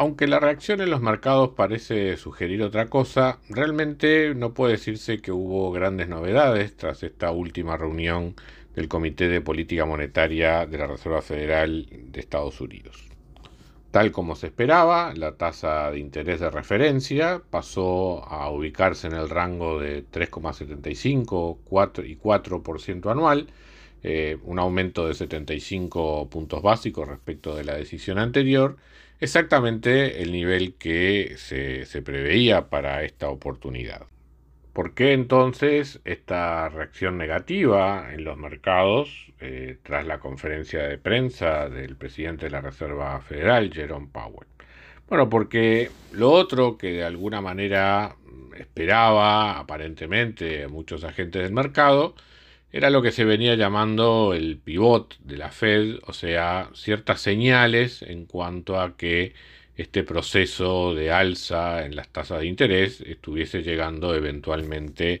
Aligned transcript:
Aunque 0.00 0.26
la 0.26 0.40
reacción 0.40 0.80
en 0.80 0.88
los 0.88 1.02
mercados 1.02 1.50
parece 1.50 2.16
sugerir 2.16 2.62
otra 2.62 2.86
cosa, 2.86 3.38
realmente 3.50 4.34
no 4.34 4.54
puede 4.54 4.72
decirse 4.72 5.20
que 5.20 5.30
hubo 5.30 5.70
grandes 5.72 6.08
novedades 6.08 6.74
tras 6.74 7.02
esta 7.02 7.30
última 7.32 7.76
reunión 7.76 8.34
del 8.74 8.88
Comité 8.88 9.28
de 9.28 9.42
Política 9.42 9.84
Monetaria 9.84 10.64
de 10.64 10.78
la 10.78 10.86
Reserva 10.86 11.20
Federal 11.20 11.86
de 11.90 12.18
Estados 12.18 12.62
Unidos. 12.62 13.10
Tal 13.90 14.10
como 14.10 14.36
se 14.36 14.46
esperaba, 14.46 15.12
la 15.14 15.36
tasa 15.36 15.90
de 15.90 15.98
interés 15.98 16.40
de 16.40 16.48
referencia 16.48 17.42
pasó 17.50 18.24
a 18.24 18.50
ubicarse 18.50 19.06
en 19.06 19.12
el 19.12 19.28
rango 19.28 19.78
de 19.78 20.02
3,75 20.10 22.06
y 22.06 22.16
4% 22.16 23.12
anual, 23.12 23.48
eh, 24.02 24.38
un 24.44 24.58
aumento 24.58 25.06
de 25.06 25.12
75 25.12 26.30
puntos 26.30 26.62
básicos 26.62 27.06
respecto 27.06 27.54
de 27.54 27.64
la 27.64 27.74
decisión 27.74 28.18
anterior, 28.18 28.78
exactamente 29.20 30.22
el 30.22 30.32
nivel 30.32 30.74
que 30.74 31.34
se, 31.36 32.02
preveía 32.02 32.68
para 32.68 33.04
esta 33.04 33.28
oportunidad. 33.28 34.02
¿Por 34.72 34.94
qué 34.94 35.12
entonces 35.12 36.00
esta 36.04 36.68
reacción 36.68 37.18
negativa 37.18 38.12
en 38.12 38.24
los 38.24 38.36
mercados 38.38 39.32
eh, 39.40 39.78
tras 39.82 40.06
la 40.06 40.20
conferencia 40.20 40.82
de 40.82 40.96
prensa 40.96 41.68
del 41.68 41.96
presidente 41.96 42.46
de 42.46 42.50
la 42.50 42.60
Reserva 42.60 43.20
Federal, 43.20 43.72
Jerome 43.72 44.08
Powell? 44.12 44.46
Bueno, 45.08 45.28
porque 45.28 45.90
lo 46.12 46.30
otro 46.30 46.78
que 46.78 46.92
de 46.92 47.04
alguna 47.04 47.40
manera 47.40 48.14
esperaba 48.56 49.58
aparentemente 49.58 50.68
muchos 50.68 51.02
agentes 51.02 51.42
del 51.42 51.52
mercado 51.52 52.14
era 52.72 52.90
lo 52.90 53.02
que 53.02 53.12
se 53.12 53.24
venía 53.24 53.54
llamando 53.56 54.32
el 54.34 54.58
pivot 54.58 55.18
de 55.20 55.36
la 55.36 55.50
Fed, 55.50 55.98
o 56.06 56.12
sea, 56.12 56.70
ciertas 56.74 57.20
señales 57.20 58.02
en 58.02 58.26
cuanto 58.26 58.80
a 58.80 58.96
que 58.96 59.34
este 59.76 60.04
proceso 60.04 60.94
de 60.94 61.10
alza 61.10 61.84
en 61.84 61.96
las 61.96 62.08
tasas 62.08 62.40
de 62.40 62.46
interés 62.46 63.00
estuviese 63.00 63.62
llegando 63.62 64.14
eventualmente 64.14 65.20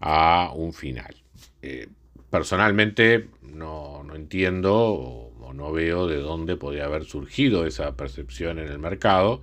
a 0.00 0.52
un 0.54 0.72
final. 0.74 1.14
Eh, 1.62 1.88
personalmente 2.28 3.28
no, 3.42 4.04
entiendo 4.14 4.74
o, 4.76 5.52
no 5.54 5.72
veo 5.72 6.06
de 6.06 6.18
dónde 6.18 6.56
podría 6.56 6.84
haber 6.84 7.04
surgido 7.04 7.66
esa 7.66 7.96
percepción 7.96 8.60
en 8.60 8.68
el 8.68 8.78
mercado, 8.78 9.42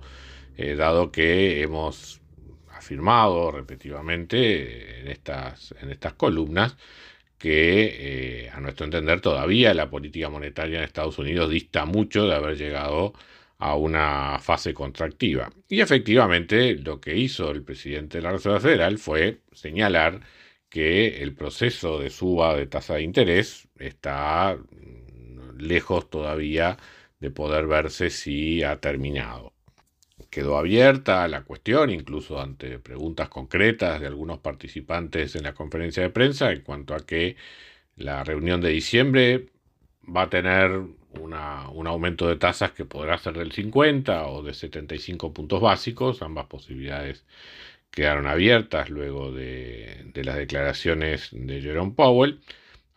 eh, 0.56 0.74
dado 0.74 1.12
que 1.12 1.60
hemos 1.60 2.20
afirmado 2.72 3.50
repetidamente 3.50 5.00
en 5.00 5.08
estas, 5.08 5.74
en 5.82 5.90
estas 5.90 6.14
columnas 6.14 6.76
que 7.38 8.44
eh, 8.46 8.50
a 8.50 8.60
nuestro 8.60 8.84
entender 8.86 9.20
todavía 9.20 9.74
la 9.74 9.90
política 9.90 10.28
monetaria 10.30 10.78
en 10.78 10.84
Estados 10.84 11.18
Unidos 11.18 11.50
dista 11.50 11.84
mucho 11.86 12.26
de 12.26 12.34
haber 12.34 12.56
llegado 12.56 13.14
a 13.58 13.74
una 13.76 14.38
fase 14.40 14.74
contractiva. 14.74 15.50
Y 15.68 15.80
efectivamente 15.80 16.74
lo 16.76 17.00
que 17.00 17.16
hizo 17.16 17.50
el 17.50 17.64
presidente 17.64 18.18
de 18.18 18.22
la 18.22 18.32
Reserva 18.32 18.60
Federal 18.60 18.98
fue 18.98 19.42
señalar 19.52 20.20
que 20.68 21.22
el 21.22 21.34
proceso 21.34 21.98
de 21.98 22.10
suba 22.10 22.54
de 22.56 22.66
tasa 22.66 22.94
de 22.96 23.02
interés 23.02 23.68
está 23.78 24.56
mm, 24.56 25.58
lejos 25.58 26.10
todavía 26.10 26.76
de 27.20 27.30
poder 27.30 27.66
verse 27.66 28.10
si 28.10 28.62
ha 28.62 28.80
terminado. 28.80 29.54
Quedó 30.30 30.58
abierta 30.58 31.26
la 31.28 31.42
cuestión, 31.44 31.90
incluso 31.90 32.40
ante 32.40 32.78
preguntas 32.78 33.28
concretas 33.30 34.00
de 34.00 34.06
algunos 34.06 34.38
participantes 34.40 35.34
en 35.36 35.44
la 35.44 35.54
conferencia 35.54 36.02
de 36.02 36.10
prensa, 36.10 36.52
en 36.52 36.60
cuanto 36.62 36.94
a 36.94 37.00
que 37.06 37.36
la 37.96 38.24
reunión 38.24 38.60
de 38.60 38.70
diciembre 38.70 39.48
va 40.04 40.22
a 40.22 40.30
tener 40.30 40.70
un 41.20 41.86
aumento 41.86 42.28
de 42.28 42.36
tasas 42.36 42.72
que 42.72 42.84
podrá 42.84 43.18
ser 43.18 43.34
del 43.38 43.52
50 43.52 44.26
o 44.28 44.42
de 44.42 44.54
75 44.54 45.32
puntos 45.32 45.60
básicos. 45.60 46.22
Ambas 46.22 46.46
posibilidades 46.46 47.24
quedaron 47.90 48.26
abiertas 48.26 48.90
luego 48.90 49.32
de, 49.32 50.10
de 50.14 50.24
las 50.24 50.36
declaraciones 50.36 51.30
de 51.32 51.60
Jerome 51.62 51.92
Powell. 51.92 52.40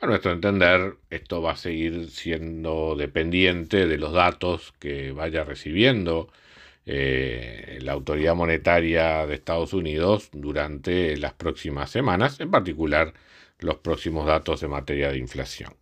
A 0.01 0.07
nuestro 0.07 0.31
entender, 0.33 0.97
esto 1.09 1.41
va 1.41 1.53
a 1.53 1.57
seguir 1.57 2.09
siendo 2.09 2.95
dependiente 2.95 3.87
de 3.87 3.97
los 3.97 4.13
datos 4.13 4.73
que 4.79 5.11
vaya 5.11 5.43
recibiendo 5.43 6.29
eh, 6.85 7.79
la 7.81 7.93
autoridad 7.93 8.35
monetaria 8.35 9.25
de 9.25 9.35
Estados 9.35 9.73
Unidos 9.73 10.29
durante 10.31 11.15
las 11.17 11.33
próximas 11.33 11.89
semanas, 11.89 12.39
en 12.39 12.51
particular 12.51 13.13
los 13.59 13.77
próximos 13.77 14.25
datos 14.25 14.63
en 14.63 14.71
materia 14.71 15.11
de 15.11 15.17
inflación. 15.17 15.75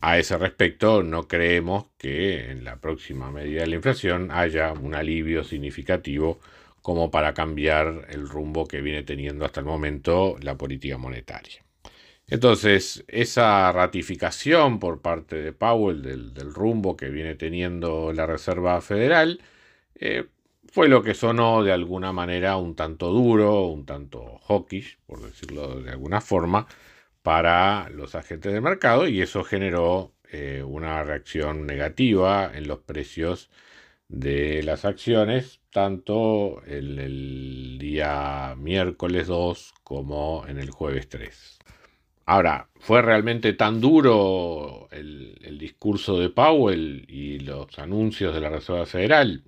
A 0.00 0.18
ese 0.18 0.36
respecto, 0.36 1.02
no 1.02 1.28
creemos 1.28 1.86
que 1.96 2.50
en 2.50 2.64
la 2.64 2.76
próxima 2.76 3.30
medida 3.30 3.62
de 3.62 3.68
la 3.68 3.76
inflación 3.76 4.30
haya 4.30 4.72
un 4.72 4.94
alivio 4.94 5.44
significativo 5.44 6.40
como 6.82 7.10
para 7.10 7.32
cambiar 7.32 8.08
el 8.10 8.28
rumbo 8.28 8.66
que 8.66 8.82
viene 8.82 9.02
teniendo 9.02 9.46
hasta 9.46 9.60
el 9.60 9.66
momento 9.66 10.36
la 10.42 10.58
política 10.58 10.98
monetaria. 10.98 11.64
Entonces, 12.26 13.04
esa 13.08 13.72
ratificación 13.72 14.78
por 14.78 15.00
parte 15.00 15.36
de 15.36 15.52
Powell 15.52 16.02
del, 16.02 16.54
rumbo 16.54 16.96
que 16.96 17.08
viene 17.08 17.34
teniendo 17.34 18.12
la 18.12 18.26
Reserva 18.26 18.80
Federal 18.82 19.40
eh, 19.96 20.26
fue 20.72 20.88
lo 20.88 21.02
que 21.02 21.14
sonó 21.14 21.62
de 21.62 21.72
alguna 21.72 22.12
manera 22.12 22.56
un 22.56 22.74
tanto 22.74 23.10
duro, 23.10 23.66
un 23.68 23.86
tanto 23.86 24.40
hawkish, 24.48 24.98
por 25.06 25.20
decirlo 25.22 25.80
de 25.80 25.90
alguna 25.90 26.20
forma, 26.20 26.66
para 27.22 27.88
los 27.90 28.14
agentes 28.14 28.52
del 28.52 28.62
mercado 28.62 29.08
y 29.08 29.22
eso 29.22 29.44
generó 29.44 30.12
eh, 30.32 30.62
una 30.66 31.02
reacción 31.04 31.66
negativa 31.66 32.50
en 32.54 32.68
los 32.68 32.80
precios 32.80 33.50
de 34.08 34.62
las 34.62 34.84
acciones, 34.84 35.60
tanto 35.70 36.62
el 36.66 37.78
día 37.78 38.54
miércoles 38.58 39.26
2 39.28 39.74
como 39.84 40.44
en 40.48 40.58
el 40.58 40.70
jueves 40.70 41.08
3. 41.08 41.58
Ahora, 42.26 42.68
¿fue 42.80 43.02
realmente 43.02 43.52
tan 43.52 43.80
duro 43.80 44.88
el, 44.90 45.58
discurso 45.58 46.18
de 46.18 46.30
Powell 46.30 47.04
y 47.08 47.38
los 47.40 47.78
anuncios 47.78 48.34
de 48.34 48.40
la 48.40 48.48
Reserva 48.48 48.86
Federal? 48.86 49.44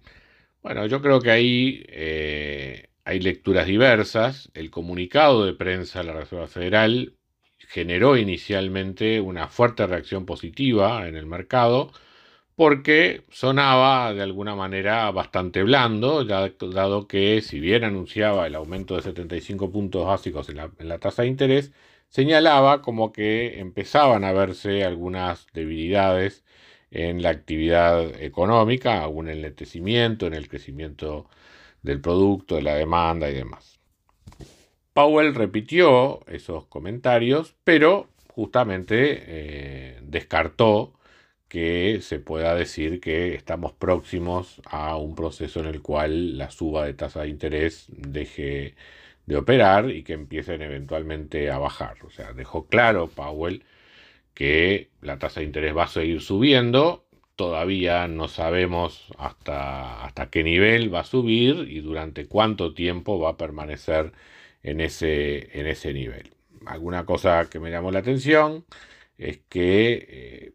Bueno, 0.66 0.84
yo 0.86 1.00
creo 1.00 1.20
que 1.20 1.30
ahí 1.30 1.84
eh, 1.88 2.88
hay 3.04 3.20
lecturas 3.20 3.68
diversas. 3.68 4.50
El 4.52 4.72
comunicado 4.72 5.46
de 5.46 5.52
prensa 5.54 6.00
de 6.00 6.06
la 6.06 6.12
Reserva 6.14 6.48
Federal 6.48 7.14
generó 7.68 8.16
inicialmente 8.16 9.20
una 9.20 9.46
fuerte 9.46 9.86
reacción 9.86 10.26
positiva 10.26 11.06
en 11.06 11.16
el 11.16 11.24
mercado 11.26 11.92
porque 12.56 13.24
sonaba 13.30 14.12
de 14.14 14.22
alguna 14.22 14.56
manera 14.56 15.10
bastante 15.12 15.62
blando, 15.62 16.24
dado 16.24 17.06
que 17.08 17.42
si 17.42 17.60
bien 17.60 17.84
anunciaba 17.84 18.46
el 18.48 18.56
aumento 18.56 18.96
de 18.96 19.02
75 19.02 19.70
puntos 19.70 20.06
básicos 20.06 20.48
en 20.48 20.56
la, 20.56 20.72
en 20.80 20.88
la 20.88 20.98
tasa 20.98 21.22
de 21.22 21.28
interés, 21.28 21.72
señalaba 22.08 22.82
como 22.82 23.12
que 23.12 23.60
empezaban 23.60 24.24
a 24.24 24.32
verse 24.32 24.84
algunas 24.84 25.46
debilidades 25.54 26.44
en 26.90 27.22
la 27.22 27.30
actividad 27.30 28.20
económica, 28.22 29.02
algún 29.02 29.28
enletecimiento 29.28 30.26
en 30.26 30.34
el 30.34 30.48
crecimiento 30.48 31.28
del 31.82 32.00
producto, 32.00 32.56
de 32.56 32.62
la 32.62 32.74
demanda 32.74 33.30
y 33.30 33.34
demás. 33.34 33.78
Powell 34.92 35.34
repitió 35.34 36.24
esos 36.26 36.66
comentarios, 36.66 37.54
pero 37.64 38.08
justamente 38.28 39.22
eh, 39.26 39.98
descartó 40.02 40.94
que 41.48 42.00
se 42.02 42.18
pueda 42.18 42.54
decir 42.54 43.00
que 43.00 43.34
estamos 43.34 43.72
próximos 43.72 44.60
a 44.64 44.96
un 44.96 45.14
proceso 45.14 45.60
en 45.60 45.66
el 45.66 45.82
cual 45.82 46.38
la 46.38 46.50
suba 46.50 46.86
de 46.86 46.94
tasa 46.94 47.22
de 47.22 47.28
interés 47.28 47.86
deje 47.88 48.74
de 49.26 49.36
operar 49.36 49.90
y 49.90 50.02
que 50.02 50.14
empiecen 50.14 50.62
eventualmente 50.62 51.50
a 51.50 51.58
bajar. 51.58 51.98
O 52.04 52.10
sea, 52.10 52.32
dejó 52.32 52.66
claro 52.66 53.08
Powell 53.08 53.64
que 54.36 54.90
la 55.00 55.18
tasa 55.18 55.40
de 55.40 55.46
interés 55.46 55.76
va 55.76 55.84
a 55.84 55.88
seguir 55.88 56.20
subiendo. 56.20 57.06
Todavía 57.36 58.06
no 58.06 58.28
sabemos 58.28 59.06
hasta, 59.18 60.04
hasta 60.04 60.30
qué 60.30 60.44
nivel 60.44 60.94
va 60.94 61.00
a 61.00 61.04
subir 61.04 61.66
y 61.70 61.80
durante 61.80 62.26
cuánto 62.28 62.74
tiempo 62.74 63.18
va 63.18 63.30
a 63.30 63.36
permanecer 63.38 64.12
en 64.62 64.82
ese, 64.82 65.58
en 65.58 65.66
ese 65.66 65.94
nivel. 65.94 66.34
Alguna 66.66 67.06
cosa 67.06 67.48
que 67.50 67.60
me 67.60 67.70
llamó 67.70 67.90
la 67.92 68.00
atención 68.00 68.66
es 69.18 69.38
que 69.48 70.06
eh, 70.10 70.52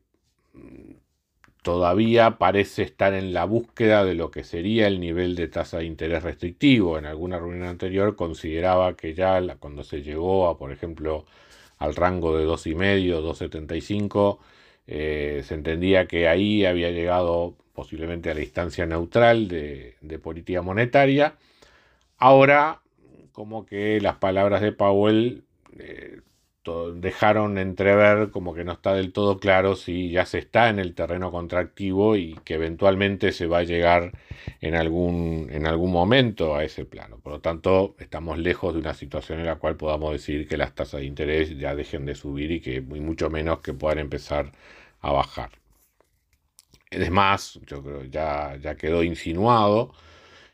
todavía 1.63 2.38
parece 2.38 2.84
estar 2.84 3.13
en 3.16 3.34
la 3.34 3.45
búsqueda 3.45 4.06
de 4.06 4.13
lo 4.16 4.30
que 4.31 4.44
sería 4.44 4.88
el 4.88 5.00
nivel 5.00 5.36
de 5.36 5.48
tasa 5.48 5.80
de 5.80 5.86
interés 5.86 6.24
restrictivo. 6.24 7.00
En 7.00 7.06
alguna 7.06 7.39
reunión 7.39 7.68
anterior 7.68 8.16
consideraba 8.16 8.95
que 8.95 9.16
ya 9.16 9.42
cuando 9.57 9.84
se 9.84 10.04
llegó 10.04 10.48
a, 10.48 10.57
por 10.57 10.72
ejemplo, 10.72 11.25
al 11.81 11.95
rango 11.95 12.38
de 12.38 12.45
2,5, 12.45 13.22
2,75, 13.24 14.38
eh, 14.86 15.42
se 15.44 15.56
entendía 15.56 16.06
que 16.06 16.28
ahí 16.28 16.63
había 16.63 16.92
llegado 16.92 17.56
posiblemente 17.74 18.30
a 18.30 18.36
la 18.36 18.42
instancia 18.42 18.86
neutral 18.86 19.48
de, 19.48 20.19
política 20.22 20.62
monetaria. 20.62 21.38
Ahora, 22.18 22.81
como 23.31 23.66
que 23.66 24.00
las 24.00 24.18
palabras 24.18 24.62
de 24.62 24.74
Powell 24.74 25.44
eh, 25.80 26.22
dejaron 26.96 27.58
entrever 27.58 28.30
como 28.31 28.54
que 28.54 28.63
no 28.63 28.74
está 28.74 28.94
del 28.94 29.13
todo 29.13 29.40
claro 29.40 29.75
si 29.75 30.12
ya 30.12 30.25
se 30.25 30.40
está 30.40 30.69
en 30.69 30.80
el 30.80 30.94
terreno 30.94 31.31
contractivo 31.31 32.16
y 32.16 32.36
que 32.46 32.56
eventualmente 32.56 33.31
se 33.31 33.48
va 33.48 33.60
a 33.60 33.63
llegar 33.63 34.12
en 34.62 34.75
algún, 34.75 35.50
en 35.52 35.66
algún 35.68 35.92
momento 35.92 36.56
a 36.56 36.63
ese 36.63 36.86
plano. 36.86 37.19
Por 37.19 37.34
lo 37.34 37.42
tanto, 37.42 37.96
estamos 38.00 38.38
lejos 38.38 38.74
de 38.74 38.80
una 38.80 38.94
situación 38.94 39.40
en 39.40 39.48
la 39.48 39.56
cual 39.58 39.75
podamos 39.78 40.12
decir 40.13 40.48
que 40.48 40.58
las 40.58 40.75
tasas 40.75 41.02
de 41.02 41.08
interés 41.08 41.58
ya 41.58 41.75
dejen 41.75 42.06
de 42.06 42.16
subir 42.16 42.52
y 42.52 42.62
que 42.62 42.81
mucho 42.81 43.30
menos 43.30 43.60
que 43.62 43.74
puedan 43.74 44.00
empezar 44.00 44.52
a 45.02 45.12
bajar. 45.12 45.52
Es 46.90 47.10
más, 47.10 47.60
yo 47.66 47.81
creo 47.84 48.04
ya, 48.06 48.58
ya 48.62 48.75
quedó 48.75 49.04
insinuado 49.04 49.94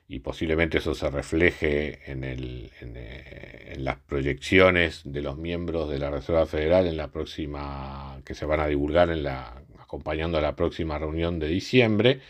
y 0.07 0.19
posiblemente 0.19 0.77
eso 0.80 0.95
se 0.95 1.09
refleje 1.09 2.12
en, 2.12 2.24
el, 2.24 2.71
eh, 2.81 3.56
las 3.83 3.97
proyecciones 4.00 5.01
de 5.06 5.21
los 5.21 5.38
miembros 5.38 5.89
de 5.89 6.00
la 6.00 6.09
Reserva 6.09 6.45
Federal 6.45 6.88
en 6.88 6.97
la 6.97 7.09
próxima, 7.12 8.21
que 8.25 8.35
se 8.35 8.45
van 8.45 8.59
a 8.59 8.68
divulgar 8.68 9.09
en 9.09 9.24
la, 9.24 9.62
acompañando 9.79 10.38
a 10.38 10.41
la 10.41 10.56
próxima 10.56 10.97
reunión 10.97 11.39
de 11.39 11.47
diciembre, 11.47 12.21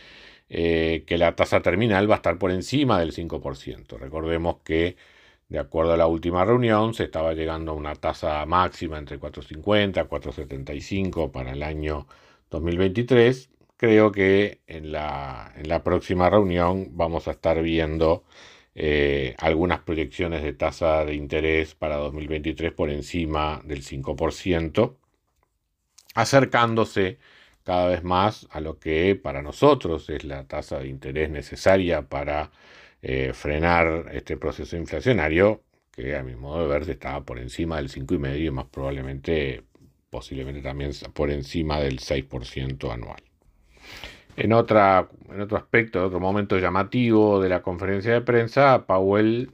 eh, 0.50 1.04
que 1.08 1.18
la 1.18 1.36
tasa 1.36 1.62
terminal 1.62 2.10
va 2.10 2.16
a 2.16 2.18
estar 2.18 2.38
por 2.38 2.52
encima 2.52 3.00
del 3.00 3.14
5%. 3.14 3.98
Recordemos 3.98 4.58
que 4.64 4.98
de 5.50 5.60
acuerdo 5.60 5.94
a 5.94 5.98
la 5.98 6.08
última 6.08 6.46
reunión 6.46 6.94
se 6.94 7.06
estaba 7.06 7.34
llegando 7.34 7.72
a 7.72 7.76
una 7.76 7.96
tasa 7.96 8.46
máxima 8.46 8.98
entre 8.98 9.20
4,50 9.20 10.06
y 10.06 10.08
4,75 10.08 11.32
para 11.32 11.54
el 11.54 11.64
año 11.64 12.08
2023 12.50 13.50
creo 13.78 14.12
que 14.12 14.62
en 14.68 14.92
la, 14.92 15.54
en 15.56 15.70
la 15.70 15.84
próxima 15.84 16.30
reunión 16.30 16.90
vamos 16.98 17.28
a 17.28 17.32
estar 17.32 17.62
viendo 17.62 18.24
eh, 18.80 19.36
algunas 19.40 19.80
proyecciones 19.82 20.44
de 20.44 20.54
tasa 20.54 21.04
de 21.04 21.16
interés 21.16 21.74
para 21.74 21.96
2023 21.98 22.72
por 22.74 22.92
encima 22.92 23.60
del 23.66 23.84
5%, 23.84 24.96
acercándose 26.14 27.18
cada 27.64 27.88
vez 27.88 28.04
más 28.04 28.48
a 28.52 28.62
lo 28.62 28.80
que 28.80 29.16
para 29.16 29.42
nosotros 29.42 30.10
es 30.12 30.24
la 30.26 30.48
tasa 30.48 30.80
de 30.80 30.90
interés 30.90 31.32
necesaria 31.32 32.04
para 32.08 32.52
eh, 33.02 33.34
frenar 33.34 34.12
este 34.14 34.38
proceso 34.38 34.78
inflacionario, 34.78 35.64
que 35.92 36.16
a 36.16 36.24
mi 36.24 36.36
modo 36.36 36.62
de 36.62 36.68
ver 36.68 36.90
estaba 36.90 37.26
por 37.26 37.40
encima 37.40 37.78
del 37.78 37.90
5,5% 37.90 38.40
y 38.46 38.52
más 38.52 38.66
probablemente, 38.68 39.64
posiblemente 40.12 40.62
también 40.62 40.92
por 41.14 41.32
encima 41.32 41.80
del 41.80 42.00
6% 42.00 42.92
anual. 42.94 43.27
En, 44.38 44.54
otra, 44.54 45.10
en 45.30 45.42
otro 45.42 45.58
aspecto, 45.58 46.00
en 46.00 46.06
otro 46.06 46.20
momento 46.20 46.60
llamativo 46.60 47.42
de 47.42 47.50
la 47.50 47.64
conferencia 47.64 48.14
de 48.14 48.22
prensa, 48.22 48.86
Powell 48.86 49.52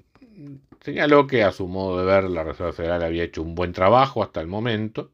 señaló 0.82 1.26
que 1.26 1.44
a 1.44 1.54
su 1.54 1.68
modo 1.70 2.00
de 2.00 2.06
ver 2.06 2.26
la 2.26 2.44
Reserva 2.44 2.74
Federal 2.74 3.04
había 3.04 3.24
hecho 3.24 3.42
un 3.42 3.56
buen 3.56 3.72
trabajo 3.72 4.22
hasta 4.22 4.42
el 4.42 4.48
momento, 4.48 5.12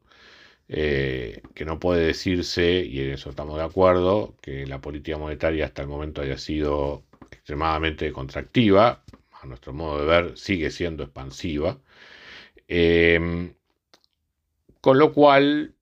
eh, 0.68 1.42
que 1.54 1.64
no 1.64 1.78
puede 1.78 2.04
decirse, 2.04 2.84
y 2.84 3.00
en 3.00 3.10
eso 3.12 3.30
estamos 3.30 3.56
de 3.58 3.64
acuerdo, 3.64 4.34
que 4.42 4.66
la 4.66 4.80
política 4.80 5.18
monetaria 5.18 5.66
hasta 5.66 5.82
el 5.82 5.88
momento 5.88 6.22
haya 6.22 6.38
sido 6.38 7.04
extremadamente 7.30 8.12
contractiva, 8.12 9.04
a 9.40 9.46
nuestro 9.46 9.72
modo 9.72 10.00
de 10.00 10.06
ver 10.06 10.36
sigue 10.36 10.70
siendo 10.70 11.04
expansiva, 11.04 11.78
eh, 12.68 13.52
con 14.80 14.98
lo 14.98 15.12
cual 15.12 15.74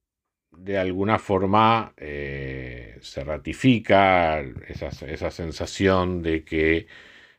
de 0.58 0.78
alguna 0.78 1.18
forma 1.18 1.92
eh, 1.96 2.98
se 3.00 3.24
ratifica 3.24 4.40
esa, 4.40 5.30
sensación 5.30 6.22
de 6.22 6.44
que 6.44 6.86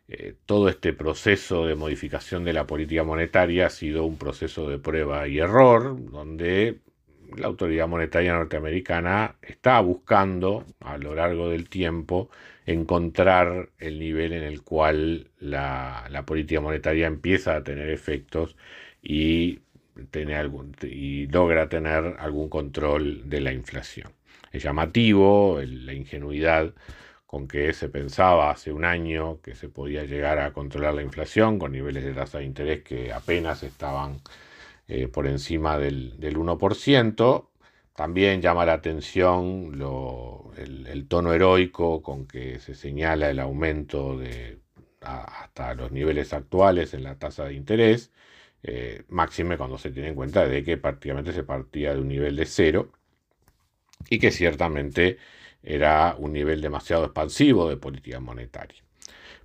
eh, 0.07 0.35
todo 0.45 0.69
este 0.69 0.93
proceso 0.93 1.65
de 1.67 1.75
modificación 1.75 2.43
de 2.43 2.53
la 2.53 2.65
política 2.65 3.03
monetaria 3.03 3.67
ha 3.67 3.69
sido 3.69 4.05
un 4.05 4.17
proceso 4.17 4.69
de 4.69 4.79
prueba 4.79 5.27
y 5.27 5.39
error, 5.39 5.97
donde 6.11 6.79
la 7.37 7.47
autoridad 7.47 7.87
monetaria 7.87 8.33
norteamericana 8.33 9.35
está 9.41 9.79
buscando 9.81 10.65
a 10.79 10.97
lo 10.97 11.13
largo 11.15 11.49
del 11.49 11.69
tiempo 11.69 12.29
encontrar 12.65 13.69
el 13.79 13.99
nivel 13.99 14.33
en 14.33 14.43
el 14.43 14.63
cual 14.63 15.31
la, 15.39 16.07
la 16.09 16.25
política 16.25 16.61
monetaria 16.61 17.07
empieza 17.07 17.55
a 17.55 17.63
tener 17.63 17.89
efectos 17.89 18.55
y 19.01 19.59
algún, 20.35 20.75
y 20.83 21.27
logra 21.27 21.69
tener 21.69 22.15
algún 22.19 22.49
control 22.49 23.29
de 23.29 23.41
la 23.41 23.53
inflación. 23.53 24.11
Es 24.51 24.63
llamativo 24.63 25.59
la 25.63 25.93
ingenuidad 25.93 26.73
con 27.25 27.47
que 27.47 27.73
se 27.73 27.89
pensaba 27.89 28.49
hace 28.49 28.71
un 28.71 28.83
año 28.85 29.39
que 29.41 29.53
se 29.53 29.69
podía 29.69 30.03
llegar 30.03 30.39
a 30.39 30.51
controlar 30.51 30.95
la 30.95 31.03
inflación 31.03 31.59
con 31.59 31.71
niveles 31.71 32.03
de 32.03 32.13
tasa 32.13 32.39
de 32.39 32.45
interés 32.45 32.83
que 32.83 33.13
apenas 33.13 33.61
estaban 33.61 34.21
eh, 34.87 35.07
por 35.07 35.27
encima 35.27 35.77
del, 35.77 36.19
1%. 36.19 37.47
También 37.95 38.41
llama 38.41 38.65
la 38.65 38.73
atención 38.73 39.73
el, 40.57 41.07
tono 41.07 41.33
heroico 41.33 42.01
con 42.01 42.25
que 42.25 42.59
se 42.59 42.73
señala 42.73 43.29
el 43.29 43.39
aumento 43.39 44.17
de, 44.17 44.59
hasta 45.01 45.75
los 45.75 45.91
niveles 45.91 46.33
actuales 46.33 46.95
en 46.95 47.03
la 47.03 47.19
tasa 47.19 47.45
de 47.45 47.53
interés 47.53 48.11
eh, 48.63 49.03
máxime 49.09 49.57
cuando 49.57 49.77
se 49.77 49.91
tiene 49.91 50.09
en 50.09 50.15
cuenta 50.15 50.47
de 50.47 50.63
que 50.63 50.77
prácticamente 50.77 51.31
se 51.33 51.43
partía 51.43 51.93
de 51.93 52.01
un 52.01 52.07
nivel 52.09 52.35
de 52.35 52.45
cero 52.45 52.91
y 54.09 54.19
que 54.19 54.31
ciertamente 54.31 55.17
era 55.63 56.15
un 56.17 56.33
nivel 56.33 56.61
demasiado 56.61 57.05
expansivo 57.05 57.69
de 57.69 57.77
política 57.77 58.19
monetaria. 58.19 58.83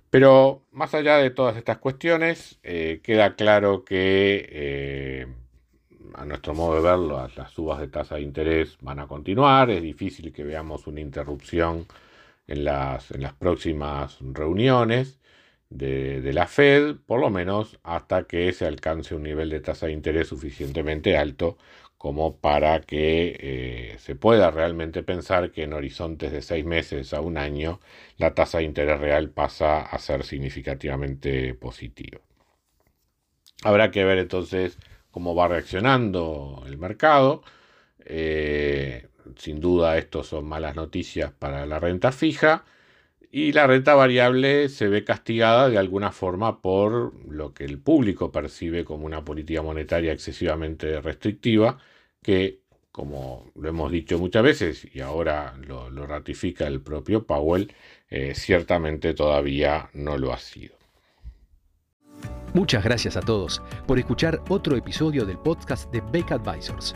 Pero 0.09 0.63
más 0.71 0.93
allá 0.93 1.17
de 1.17 1.29
todas 1.29 1.57
estas 1.57 1.77
cuestiones, 1.79 2.59
eh, 2.63 3.01
queda 3.03 3.35
claro 3.35 3.83
que, 3.83 4.47
eh, 4.49 5.27
a 6.13 6.25
nuestro 6.25 6.53
modo 6.53 6.75
de 6.75 6.81
verlo, 6.81 7.27
las 7.35 7.51
subas 7.51 7.79
de 7.79 7.87
tasa 7.89 8.15
de 8.15 8.21
interés 8.21 8.77
van 8.81 8.99
a 8.99 9.07
continuar. 9.07 9.69
Es 9.69 9.81
difícil 9.81 10.31
que 10.31 10.43
veamos 10.43 10.87
una 10.87 11.01
interrupción 11.01 11.85
en 12.47 12.63
las, 12.63 13.11
en 13.11 13.23
las 13.23 13.33
próximas 13.33 14.17
reuniones 14.21 15.19
de, 15.77 16.33
la 16.33 16.47
Fed, 16.47 16.95
por 17.05 17.19
lo 17.19 17.29
menos 17.29 17.79
hasta 17.83 18.23
que 18.23 18.51
se 18.53 18.65
alcance 18.65 19.15
un 19.15 19.23
nivel 19.23 19.49
de 19.49 19.59
tasa 19.59 19.87
de 19.87 19.93
interés 19.93 20.27
suficientemente 20.29 21.17
alto 21.17 21.57
como 21.97 22.37
para 22.37 22.81
que 22.81 23.35
eh, 23.39 23.95
se 23.99 24.15
pueda 24.15 24.51
realmente 24.51 25.03
pensar 25.03 25.51
que 25.51 25.63
en 25.63 25.73
horizontes 25.73 26.31
de 26.31 26.41
seis 26.41 26.65
meses 26.65 27.13
a 27.13 27.21
un 27.21 27.37
año 27.37 27.79
la 28.17 28.33
tasa 28.35 28.59
de 28.59 28.65
interés 28.65 28.99
real 28.99 29.29
pasa 29.29 29.81
a 29.81 29.97
ser 29.99 30.23
significativamente 30.23 31.53
positiva. 31.55 32.19
Habrá 33.63 33.91
que 33.91 34.03
ver 34.05 34.19
entonces 34.19 34.77
cómo 35.11 35.33
va 35.35 35.47
reaccionando 35.47 36.63
el 36.67 36.77
mercado. 36.77 37.43
Eh, 38.05 39.07
sin 39.37 39.59
duda, 39.59 39.97
esto 39.97 40.23
son 40.23 40.45
malas 40.45 40.75
noticias 40.75 41.31
para 41.31 41.65
la 41.65 41.79
renta 41.79 42.11
fija 42.11 42.65
y 43.35 43.51
la 43.51 43.67
renta 43.67 43.95
variable 43.95 44.69
se 44.69 44.87
ve 44.87 45.03
castigada 45.03 45.67
de 45.67 45.77
alguna 45.77 46.13
forma 46.13 46.61
por 46.61 47.13
lo 47.29 47.53
que 47.53 47.65
el 47.65 47.79
público 47.79 48.31
percibe 48.31 48.85
como 48.85 49.05
una 49.05 49.25
política 49.25 49.61
monetaria 49.61 50.13
excesivamente 50.13 51.01
restrictiva, 51.01 51.77
que, 52.21 52.61
como 52.93 53.51
lo 53.55 53.67
hemos 53.67 53.91
dicho 53.91 54.17
muchas 54.19 54.41
veces 54.41 54.87
y 54.89 55.01
ahora 55.01 55.53
lo, 55.67 55.89
ratifica 56.07 56.65
el 56.65 56.79
propio 56.79 57.25
Powell, 57.25 57.73
eh, 58.09 58.33
ciertamente 58.35 59.13
todavía 59.13 59.89
no 59.91 60.17
lo 60.17 60.31
ha 60.31 60.39
sido. 60.39 60.77
Muchas 62.53 62.85
gracias 62.85 63.17
a 63.17 63.19
todos 63.19 63.61
por 63.85 63.99
escuchar 63.99 64.41
otro 64.47 64.77
episodio 64.77 65.25
del 65.25 65.39
podcast 65.39 65.91
de 65.91 65.99
Beck 66.13 66.31
Advisors. 66.31 66.95